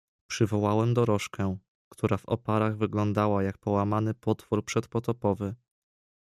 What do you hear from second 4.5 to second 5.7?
przedpotopowy."